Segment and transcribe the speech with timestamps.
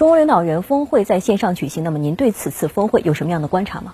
[0.00, 3.92] 中欧领导人峰会在线上举行，那么您对此次峰会有什么样的观察吗？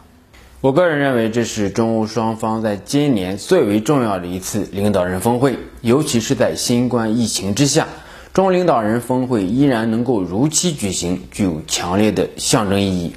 [0.60, 7.88] 我个人认为，这是中欧双方在今年最为重要的一次领导人峰会，尤其是在新冠疫情之下，
[8.32, 13.16] 中欧领导人峰会依然能够如期举行，具有强烈的象征意义。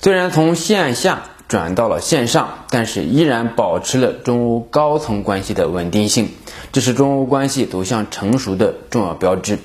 [0.00, 6.30] 虽然从线下转到了线上，但是依然保持了中欧高层关系的稳定性，
[6.72, 9.58] 这是中欧关系走向成熟的重要标志。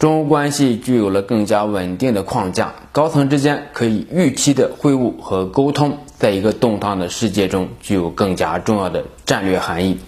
[0.00, 9.98] 中欧关系具有了更加稳定的框架，高层之间可以预期的会晤和沟通，在一个动荡的世界中具有更加重要的战略含义。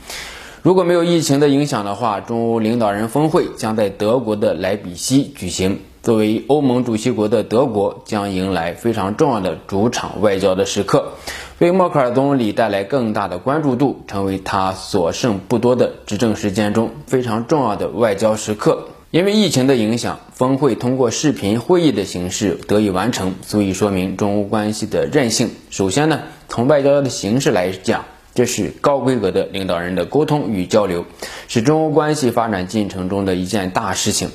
[0.62, 5.80] 如果没有疫情的影响的话，中欧领导人峰会将在德国的莱比锡举行。
[6.02, 11.12] 作为欧盟主席国的德国，将迎来非常重要的主场外交的时刻，
[11.58, 18.86] 为默克尔总理带来更大的关注度，成为他所剩不多的执政时间中非常重要的外交时刻。
[19.12, 25.50] 因为疫情的影响，峰会通过视频会议的形式得以完成，足以说明中欧关系的韧性。
[25.68, 31.04] 首先呢，从外交的形式来讲，这是高规格的领导人的沟通与交流，
[31.46, 34.30] 是中欧关系发展进程中的一件大事情。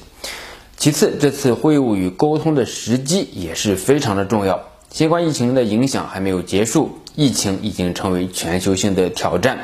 [0.77, 4.61] 其次，这次会晤与沟通的时机也是非常的重要。
[4.91, 9.57] 新冠疫情的影响还没有结束，疫情已经成为全球性的挑战。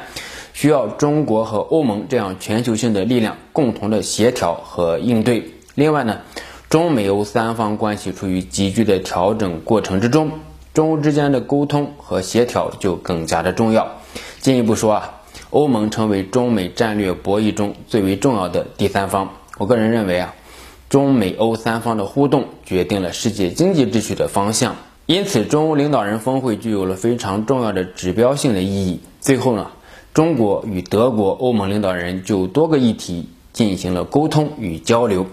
[0.54, 5.52] 需要中国和欧盟这样全球性的力量共同的协调和应对。
[5.74, 6.20] 另外呢，
[6.70, 10.32] 中美欧三方关系处于急剧的调整过程之中，
[10.76, 13.98] 中欧之间的沟通和协调就更加的重要。
[14.40, 19.34] 进一步说啊，欧盟成为中美战略博弈中最为重要的第三方。
[19.58, 20.36] 我个人认为啊，
[20.88, 24.76] 中美欧三方的互动决定了世界经济秩序的方向，
[25.08, 29.00] 因此中欧领导人峰会具有了非常重要的指标性的意义。
[29.20, 29.72] 最后呢。
[30.14, 35.26] 中国与德国、欧盟领导人就多个议题进行了沟通与交流。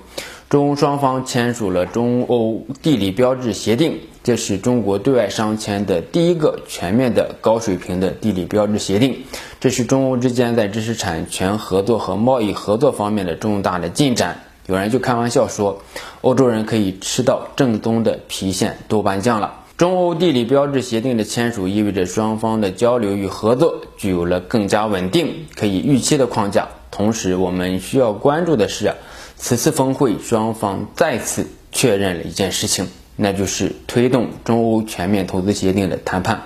[0.48, 9.18] 中欧双方签署了中欧地理标志协定，这是中国对外商签的第一个全面的高水平的地理标志协定。
[9.60, 14.40] 这是中欧之间在知识产权合作和贸易合作方面的重大的进展。
[14.66, 15.82] 有人就开玩笑说，
[16.22, 19.59] 欧洲人可以吃到正宗的郫县豆瓣酱了。
[19.80, 26.68] 中欧地理标志协定的签署，意味着双方的交流与合作具有了更加稳定、可以预期的框架。
[26.90, 28.92] 同时，我们需要关注的是，
[29.36, 36.42] 此次峰会双方再次确认了一件事情，那就是推动中欧全面投资协定的谈判，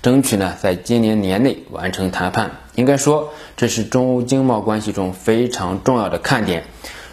[0.00, 2.52] 争取呢在今年年内完成谈判。
[2.74, 6.64] 应该说，这是中欧经贸关系中非常重要的看点。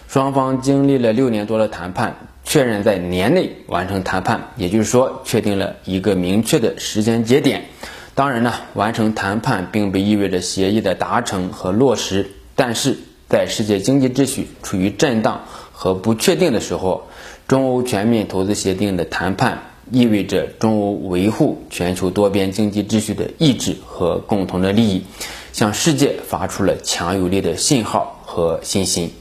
[0.07, 2.15] 双方经历了六年多的谈判。
[2.45, 7.65] 确认在年内完成谈判，也就是说，确定了一个明确的时间节点。
[8.13, 12.31] 当然呢，完成谈判并不意味着协议的达成和落实。
[12.55, 12.97] 但是
[13.27, 15.41] 在世界经济秩序处于震荡
[15.73, 17.07] 和不确定的时候，
[17.47, 25.03] 中欧全面投资协定的谈判意味着中欧维护全球多边经济秩序的意志和共同的利益，
[25.51, 29.11] 向世界发出了强有力的信号和信心。